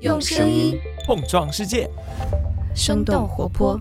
[0.00, 1.88] 用声音碰撞世界，
[2.74, 3.80] 生动活泼。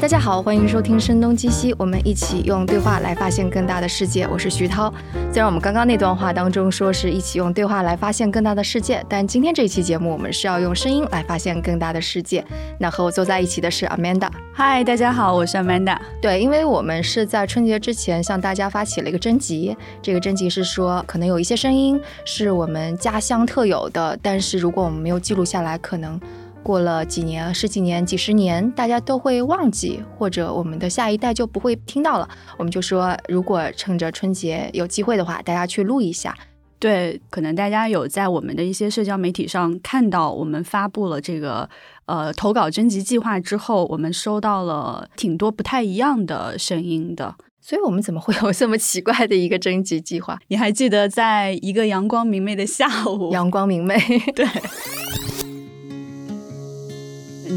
[0.00, 4.26] 大家好，欢迎收听《声东击西》，我们一起用对话来发现更大的世界。
[4.26, 4.90] 我是徐涛。
[5.30, 12.42] 虽然我们刚刚那段话当中说是一起用对话来发现更大的世界，但今天这期节目我们是要用声音来发现更大的世界。
[12.78, 14.30] 那和我坐在一起的是 Amanda。
[14.54, 15.98] 嗨，大家好，我是 Amanda。
[16.22, 26.18] 对，因为我们是在春节之前向大家发起了一个征集，这个征集是说可能有一些声音是我们家乡特有的，但是如果我们没有记录下来，可能。
[26.62, 32.28] 过了几年、十几年、几十年，大家都会忘记，或者我们的下一代就不会听到了。
[32.58, 36.36] 我们就说，如果趁着春节有机会的话，大家去录一下。
[36.78, 41.68] 对，可能大家有在我们的一些社交媒体上看到，我们发布了这个
[42.06, 47.34] 呃投稿征集计划之后，我们收到了挺多不太一样的声音的。
[47.60, 50.38] 所以我们怎么会有这么奇怪的一个征集计划？
[50.48, 53.30] 你还记得在一个阳光明媚的下午？
[53.30, 53.98] 阳光明媚，
[54.34, 54.46] 对。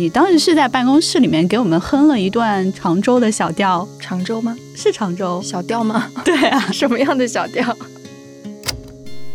[0.04, 4.54] 你当时是在办公室里面给我们哼了一段常州的小调，常州吗？
[4.76, 6.12] 是常州小调吗？
[6.26, 7.66] 对啊，什么样的小调？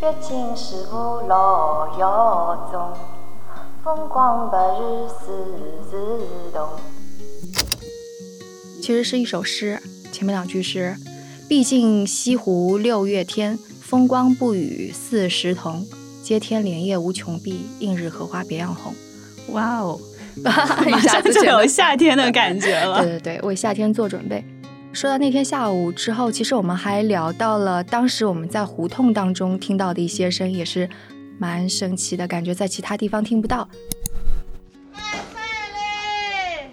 [0.03, 1.31] 月尽时无路
[1.99, 2.93] 遥踪，
[3.83, 5.47] 风光白日思
[5.91, 5.97] 自
[6.53, 6.69] 动。
[8.83, 9.81] 其实是一首诗，
[10.13, 10.95] 前面两句是：
[11.49, 15.87] 毕竟西湖六月天，风光不与四时同。
[16.23, 18.93] 接天莲叶无穷碧，映日荷花别样红。
[19.55, 19.99] 哇哦！
[20.87, 23.03] 一下子就有夏天的感觉了。
[23.03, 24.45] 对 对对，为夏天做准备。
[24.93, 30.89] 说到那天下午之后，其实我们还聊到了当时我们在胡同当中听到的一些声音，也是
[31.39, 33.69] 蛮神奇的感觉，在其他地方听不到。
[34.93, 35.01] 卖
[35.33, 36.71] 菜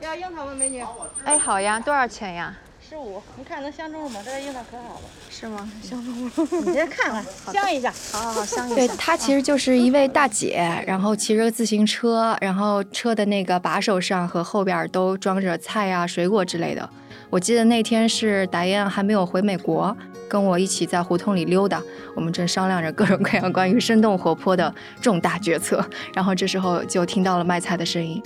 [0.00, 0.06] 嘞！
[0.06, 0.84] 要樱桃吗，美女？
[1.24, 2.54] 哎，好呀，多少钱呀？
[2.94, 4.20] 十五，你看能相中吗？
[4.24, 5.68] 这个樱桃可好了，是吗？
[5.82, 6.30] 相中了，
[6.64, 7.92] 你先看看，香一下。
[8.12, 8.76] 好好好，香一下。
[8.76, 16.88] 对，她其实就是一位大姐，然后骑着自行车，然后车的那个把手上和后边都装着菜啊、水果之类的。
[17.30, 19.96] 我记得那天是达燕还没有回美国，
[20.28, 21.82] 跟我一起在胡同里溜达，
[22.14, 25.84] 我们正商量着各种各样关于生动活泼的重大决策。
[26.14, 28.22] 然后这时候就听到了卖菜的声音，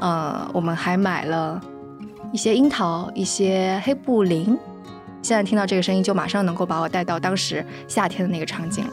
[0.00, 1.60] 呃，我们还买了。
[2.32, 4.56] 一些樱桃，一些黑布林。
[5.22, 8.84] 现在听到这个声音，就马上能够把我带到当时夏天的那个场景。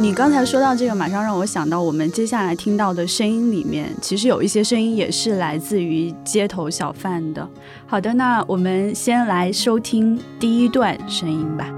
[0.00, 7.46] 你刚才说到这个，马上让我想到我们接下来听到的声音里面，其实有一些声音也是来自于街头小贩的。
[7.86, 11.77] 好的，那我们先来收听第一段声音吧。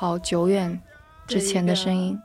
[0.00, 0.18] 好。
[0.18, 0.80] 久远
[1.26, 2.18] 之前的声音，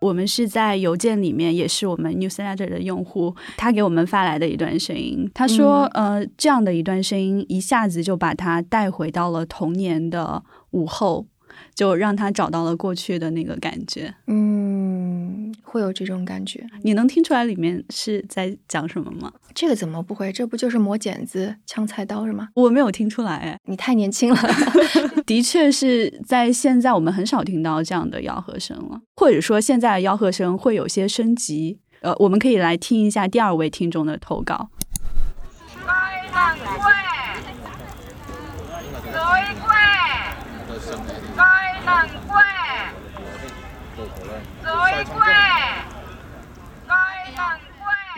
[0.00, 5.30] 我们是在邮件里面，也是我们 Newsletter 的用户，他给我们发来的一段声音。
[5.34, 11.26] 他说：“呃，这样的一段声音，一下子就把他带回到了童年的午后。”
[11.74, 16.64] 就让他找到了过去的那个感觉，嗯，会有这种感觉。
[16.82, 19.32] 你能听出来里面是在讲什么吗？
[19.54, 20.32] 这个怎么不会？
[20.32, 22.48] 这不就是磨剪子、枪菜刀是吗？
[22.54, 24.40] 我没有听出来，哎，你太年轻了。
[25.26, 31.78] 的确是在现在我们很少听到这样的吆喝声了，或者说现在的吆喝声会有些升级。
[32.00, 34.68] 呃，我们可以来听一下第二位听众的投稿。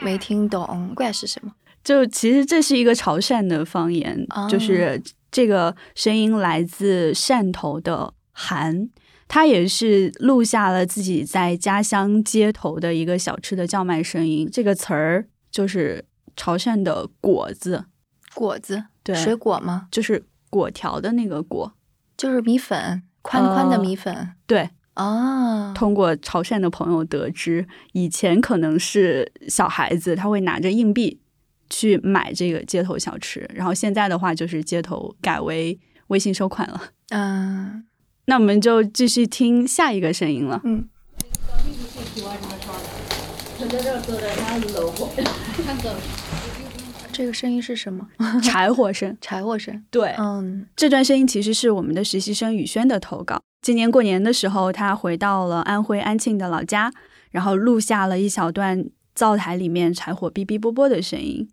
[0.02, 1.52] 没听懂“怪”是什么？
[1.82, 8.88] 就其实这是一个潮汕的方言，就是这个声音来自汕头的韩，
[9.26, 14.48] 他也是录下了自己在家乡街头的一个小吃的叫卖声音。
[14.52, 16.04] 这个词儿就是
[16.36, 17.86] 潮汕的“果子”，
[18.34, 19.88] 果子，对，水果吗？
[19.90, 21.72] 就是果条的那个果，
[22.16, 24.70] 就是米粉，宽宽的米粉，对。
[24.94, 25.74] 啊！
[25.74, 31.20] 通过潮汕的朋友得知，以前可能是小孩子他会拿着硬币
[31.68, 36.80] 去买这个街头小吃，然后现在的话就是街头改为微信收款了。
[37.10, 37.84] 嗯，
[38.24, 40.62] 那我们就继续听下一个声音了。
[40.64, 40.88] 嗯。
[47.16, 48.06] 这个声音是什么？
[48.44, 49.82] 柴火声， 柴火声。
[49.90, 53.40] 对，嗯，这段声音其实是我们的实习生宇轩的投稿。
[53.62, 56.92] 今年过年的时候，他回到了安徽安庆的老家，
[57.30, 58.84] 然后录下了一小段
[59.14, 61.48] 灶台里面柴火哔哔啵啵的声音。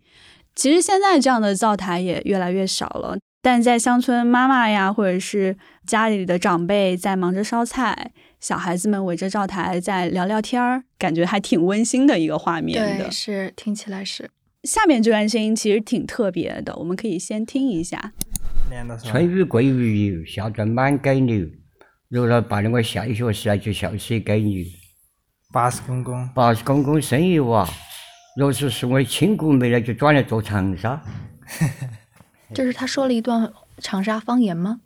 [0.54, 3.16] 其实现在这样的灶台也越来越少了。
[3.40, 5.56] 但在乡村，妈妈呀，或者是
[5.86, 13.10] 家里的长辈在忙着烧菜，小孩子们围着灶台在聊聊天儿，感觉还挺温馨的一个画面的。
[13.10, 14.30] 是听起来是。
[14.64, 18.12] 下面这段声音其实挺特别的，我们可以先听一下。
[19.02, 21.46] 春雨贵如油，夏种满街流。
[22.08, 24.64] 如若办了我下学时，就笑死给牛。
[25.52, 27.68] 八十公公，八十公公生一娃。
[28.36, 31.00] 若是是我亲姑妹呢，就转来做长沙。
[32.54, 34.80] 这是他说了一段长沙方言吗？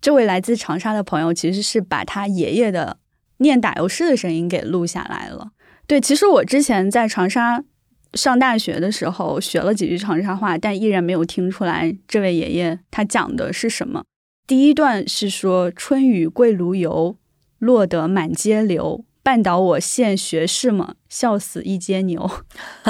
[0.00, 2.98] 这位来自长沙的朋友其实是把他爷爷的
[3.38, 5.50] 念打油诗的声音给录下来了。
[5.86, 7.62] 对，其实我之前在长沙
[8.14, 14.04] 上大学的时候学了几句长沙话，但依然没有听出来这位爷爷他讲的是什么。
[14.46, 17.16] 第一段是说“春雨贵如油，
[17.58, 22.30] 落得满街流，绊倒我现学士们，笑死一街牛。”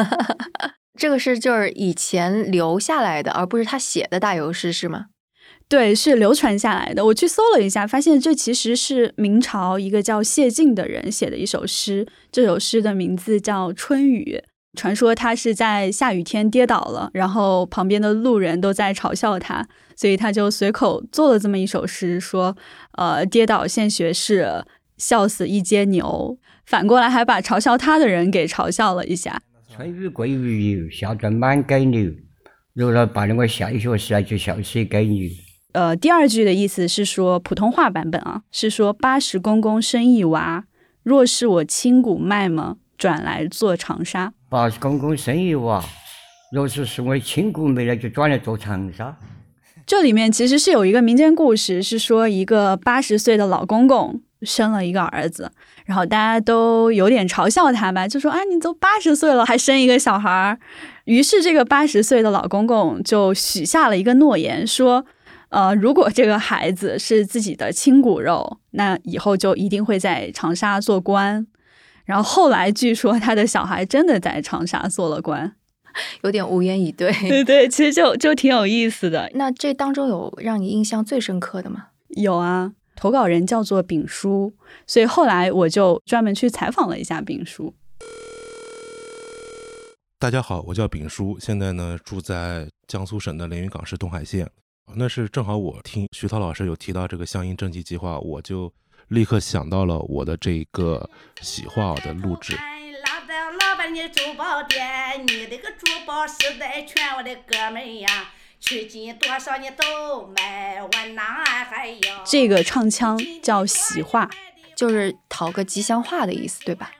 [0.99, 5.07] 这个是就是以前留下来的，而不是他写的大油诗，是吗？
[5.69, 7.05] 对，是流传下来的。
[7.07, 12.07] 我去搜了一下，发现这其实是明朝一个叫谢晋的人写的一首诗。
[12.33, 14.43] 这首诗的名字叫《春雨》，
[14.75, 19.67] 传说他是在下雨天跌倒了，然后旁边的路人都在嘲笑他，
[19.97, 22.57] 所以他就随口做了这么一首诗，说
[22.99, 24.65] ：“呃，跌倒现学士，
[24.97, 29.41] 笑死一街牛。”反过来还把嘲笑他的人给嘲笑了一下。
[29.75, 32.13] 春雨贵如油，夏装满街牛。
[32.75, 35.31] 如若办了我下学时，就笑死街牛。
[35.73, 40.65] 呃，第二句的意思是说普通话版本啊，是说八十公公生一娃，
[41.03, 44.35] 若是我亲骨脉嘛，转来做长沙。
[44.51, 45.83] 八十公公生一娃，
[46.53, 49.17] 若是是我亲骨脉呢，就转来做长沙。
[49.87, 54.21] 这里面其实是有一个民间故事，是说一个八十岁的老公公。
[54.43, 55.51] 生了一个儿子，
[55.85, 60.57] 然后大家都有点嘲笑他吧，就说啊，你都八十岁了还生一个小孩儿。
[61.07, 65.05] 于是这个八十岁的老公公就许下了一个诺言，说，
[65.49, 71.45] 呃，如果这个孩子是自己的亲骨肉，那以后就一定会在长沙做官。
[72.09, 75.55] 然后后来据说他的小孩真的在长沙做了官，
[76.25, 77.13] 有点无言以对。
[77.29, 79.31] 对对，其实就就挺有意思的。
[79.35, 81.89] 那这当中有让你印象最深刻的吗？
[82.17, 82.73] 有啊。
[82.97, 84.55] 投稿人叫做丙叔，
[84.87, 87.75] 所以后来我就专门去采访了一下丙叔。
[90.19, 94.51] 大家好，我叫丙叔，现在呢住在江苏省的连云港市东海县。
[94.95, 98.73] 那是正好我听徐涛老师有提到这个乡音正气计划，我就
[99.09, 101.09] 立刻想到了我的这个
[101.41, 102.57] 喜话的录制。
[103.61, 108.09] 老板，你珠宝店，你这个珠宝实在全，我的哥们呀。
[109.21, 112.25] 多少你都买，我，哪还要？
[112.25, 114.29] 这个唱腔叫喜话，
[114.75, 116.91] 就是讨个吉祥话的意思，对吧？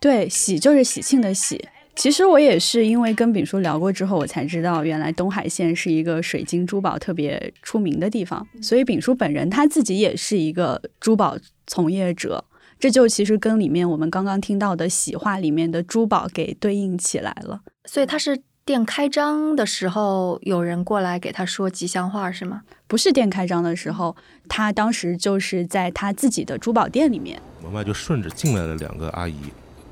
[0.00, 1.68] 对，喜就是喜庆的喜。
[1.98, 8.46] 其实我也是因为跟丙叔聊过之后，我才知道原来东海县是一个水晶珠宝特别出名的地方。
[8.62, 11.36] 所以丙叔本人他自己也是一个珠宝
[11.66, 12.44] 从业者，
[12.78, 17.62] 这就其实跟里面我们刚刚听到的喜话里面的珠宝给对应起来了。
[17.84, 18.40] 所以他是。
[18.68, 22.60] 店开张的时候，有人过来给他说吉祥话是吗？
[22.86, 24.14] 不是店开张的时候，
[24.46, 27.40] 他当时就是在他自己的珠宝店里面。
[27.62, 29.34] 门外就顺着进来了两个阿姨，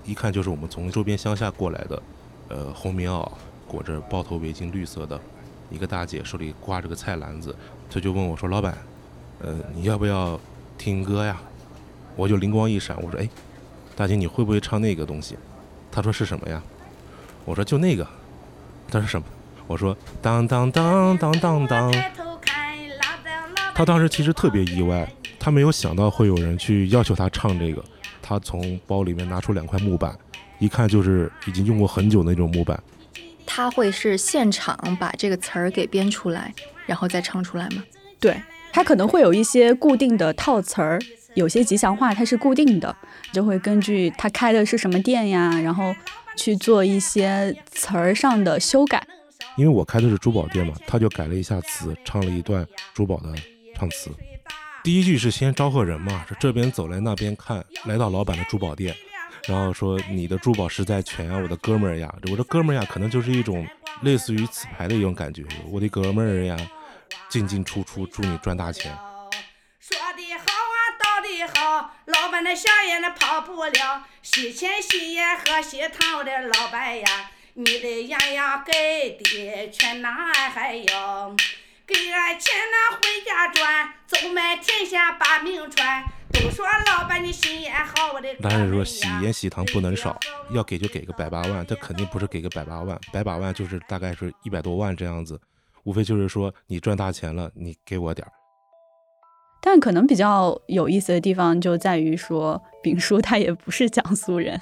[0.06, 2.02] 一看就是我们从周边乡下过来的。
[2.48, 3.28] 呃，红棉袄，
[3.66, 5.20] 裹着包头围巾，绿色的。
[5.68, 7.52] 一个大姐手里挂着个菜篮子，
[7.90, 8.78] 她就问我说：“老板，
[9.40, 10.40] 呃，你要不要
[10.78, 11.36] 听歌呀？”
[12.14, 13.28] 我就灵光一闪，我说：“哎，
[13.96, 15.36] 大姐，你会不会唱那个东西？”
[15.90, 16.62] 她说：“是什么呀？”
[17.44, 18.06] 我说：“就那个。”
[18.88, 19.26] 她说什么？
[19.66, 21.92] 我说当当当当当当。
[23.74, 27.84] 她当时其实特别意外，她没有想到会有人去要求她唱这个。
[28.26, 30.18] 他从包里面拿出两块木板，
[30.58, 32.82] 一看就是已经用过很久的那种木板。
[33.46, 36.52] 他会是现场把这个词儿给编出来，
[36.86, 37.84] 然后再唱出来吗？
[38.18, 38.36] 对
[38.72, 40.98] 他可能会有一些固定的套词儿，
[41.34, 42.94] 有些吉祥话它是固定的，
[43.32, 45.94] 就会根据他开的是什么店呀，然后。
[46.38, 49.02] 去做一些词儿上的修改，
[49.56, 53.34] 因为我开的是珠宝店嘛，他就改了一下词，唱了一段珠宝的
[53.74, 54.10] 唱词。
[54.86, 58.94] 第一句是先招呼人嘛，说这边走来那边看，来到老板的珠宝店，
[59.48, 63.66] 然后说你的珠宝实在全呀，我的哥们儿呀，我的哥们儿呀，可能就是一种
[64.02, 66.56] 类似于词牌的一种感觉，我的哥们儿呀，
[67.28, 68.96] 进进出出，祝你赚大钱。
[69.80, 81.34] 说的好啊，道的好，老板的香烟那跑不了，喜钱喜烟喝喜糖，我的老板呀，你的烟呀给的全哪还要？
[81.86, 86.02] 给俺钱那回家转，走满天下把名传。
[86.32, 90.18] 都说老板你心眼好，我的男人说喜烟喜糖不能少，
[90.50, 95.40] 要给就给个百八万，他肯定不是给个百八万，百八万就是大概是一百多万这样子。
[95.84, 98.32] 无非就是说你赚大钱了，你给我点儿。
[99.62, 104.60] 但可能比较有意思的地方就在于说，丙叔他也不是江苏人，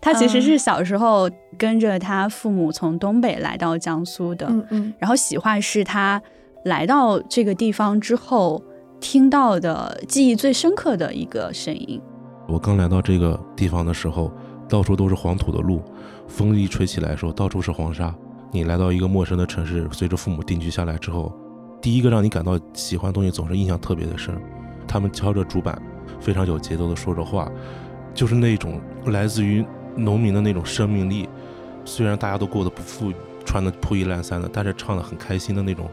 [0.00, 4.46] 他其实是小时候跟着他父母从东北来到江苏的。
[4.46, 6.22] 嗯嗯，然后喜欢是他
[6.64, 8.62] 来到这个地方之后
[9.00, 12.00] 听到的记忆最深刻的一个声音。
[12.46, 14.30] 我刚来到这个地方的时候，
[14.68, 15.80] 到处都是黄土的路，
[16.28, 18.14] 风一吹起来的时候，到处是黄沙。
[18.52, 21.32] 你来到一个陌生的城市，随着父母定居下来之后。
[21.80, 24.38] 第一个让你感到喜欢的东西，总是印象特别的深。
[24.86, 25.80] 他们敲着竹板，
[26.20, 27.50] 非常有节奏的说着话，
[28.12, 29.64] 就是那种来自于
[29.96, 31.26] 农民的那种生命力。
[31.86, 33.14] 虽然大家都过得不富裕，
[33.46, 35.88] 穿的破衣烂衫的，但是唱的很开心的那种，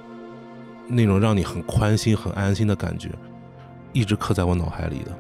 [0.88, 3.10] 那种让你很宽心、很安心的感觉，
[3.94, 5.12] 一直刻在我脑海里的。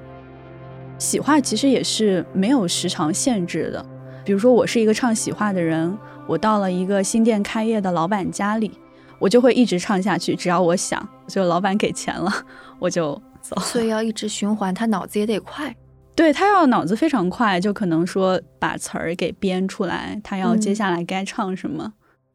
[0.97, 3.85] 喜话其实也是没有时长限制的，
[4.25, 5.97] 比如说我是一个唱喜话的人，
[6.27, 8.71] 我到了一个新店开业的老板家里。
[9.19, 12.31] 我就会一直唱下去，只要我想，就老板给钱了，
[12.77, 13.59] 我就走。
[13.61, 15.75] 所以要一直循环，他脑子也得快。
[16.15, 21.93] 对他要脑子非常快，就可能说把词儿给编出来，他要接下来该唱什么。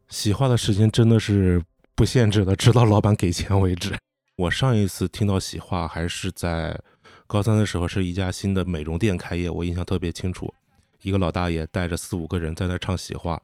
[0.09, 1.62] 喜话的时间真的是
[1.95, 3.95] 不限制的，直到老板给钱为止。
[4.37, 6.79] 我上一次听到喜话还是在
[7.27, 10.53] 高三的时候，是一家新的美容店开业，我印象特别清楚。
[11.03, 13.41] 一个老大爷带着四五个人在那唱喜话。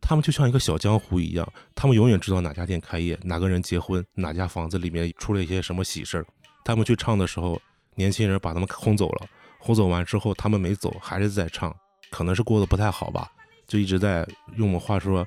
[0.00, 6.26] 他们就像一个小江湖一样，他们永远知道哪家店开业，哪个人结婚，哪家房子里面出了一些什么喜事儿。
[6.64, 7.60] 他们去唱的时候，
[7.94, 9.26] 年轻人把他们轰走了，
[9.58, 11.74] 轰走完之后，他们没走，还是在唱，
[12.10, 13.30] 可能是过得不太好吧，
[13.66, 15.26] 就一直在用我们话说，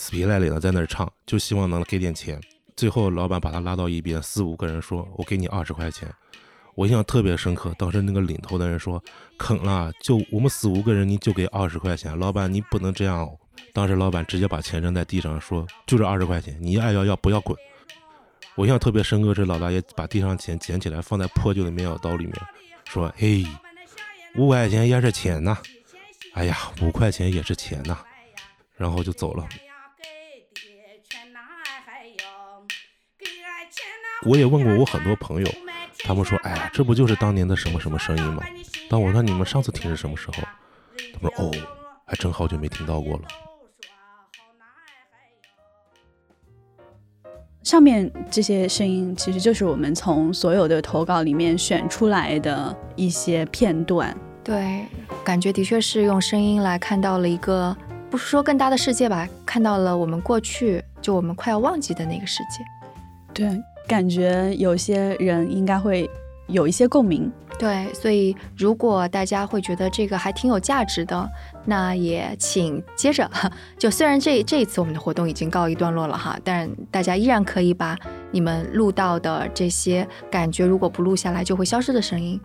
[0.00, 2.40] 死皮赖脸的在那儿唱，就希望能给点钱。
[2.76, 6.08] 最后老板把他拉到一边，四五个人说：“我给你二十块钱。”
[6.76, 9.02] 我印象特别深刻，当时那个领头的人说
[9.36, 12.16] ：“坑了，就我们四五个人，你就给二十块钱。
[12.16, 13.28] 老板，你不能这样。”
[13.74, 17.58] 当时老板直接把钱扔在地上，说：“就这二十块钱，你爱要要，不要滚。”
[18.54, 22.34] 我印象特别深刻，这老大爷把地上钱捡起来，放在破旧的棉袄兜里面，
[22.84, 23.44] 说：“嘿，
[24.36, 25.58] 五块钱也是钱呐，
[26.34, 27.98] 哎呀，五块钱也是钱呐。”
[28.78, 29.44] 然后就走了。
[34.26, 35.48] 我也问过我很多朋友，
[36.04, 38.42] 他们说：“哎呀，这不就是当年的什么什么声音吗？”
[38.90, 40.34] 当我说：“你们上次听是什么时候？”
[41.14, 41.50] 他们说：“哦，
[42.04, 43.22] 还真好久没听到过了。”
[47.62, 54.16] 上面这些声音其实就是我们从所有的投稿里面选出来的一些片段。
[54.42, 54.86] 对，
[55.22, 57.76] 感觉的确是用声音来看到了一个，
[58.10, 62.64] 不是说更大的世界吧，看到了我们过去就我们快要忘记的那个世界。
[63.34, 63.46] 对，
[63.88, 66.08] 感觉有些人应该会
[66.46, 67.32] 有一些共鸣。
[67.58, 71.28] 对，所以如果大家会觉得这个还挺有价值的，
[71.64, 73.28] 那也请接着。
[73.76, 77.98] 就虽然这这一次我们的活动已经告一段落了哈，但大家依然可以把
[78.30, 82.40] 你们录到的这些感觉，如果不录下来就会消失的声音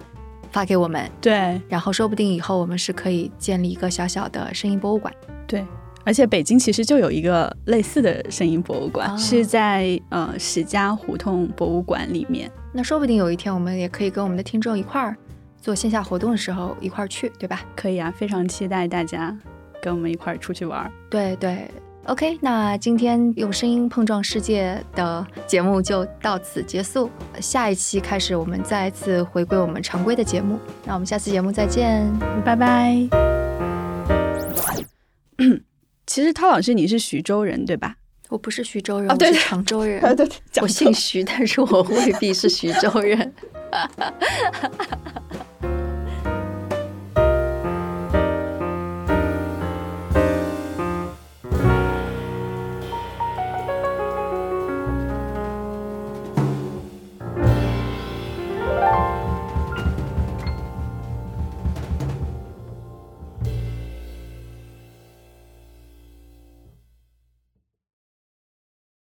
[0.51, 1.07] 发给我们。
[1.21, 5.13] 对，然后说不定以后我们是可以建立一个小小的声音博物馆。
[5.45, 5.63] 对。
[6.05, 12.51] 而且北京其实就有一个类似的声音博物馆，是在呃史家胡同博物馆里面。
[12.73, 15.15] 那说不定有一天我们也可以跟我们的听众一块儿
[15.61, 17.61] 做线下活动的时候一块儿去，对吧？
[17.75, 19.35] 可以啊，非常期待大家
[19.81, 20.91] 跟我们一块儿出去玩儿。
[21.09, 21.69] 对对
[22.05, 27.09] ，OK，那今天用声音碰撞世界的节目就到此结束。
[27.39, 30.59] 下一期开始，我们再次回归我们常规的节目。
[30.85, 32.11] 那我们下次节目再见，
[32.43, 33.07] 拜拜。
[36.05, 37.95] 其实涛老师，你是徐州人对吧？
[38.29, 40.15] 我不是徐州人，我是常州 人。
[40.15, 40.27] 对，
[40.61, 43.33] 我姓徐，但是我未必是徐州人。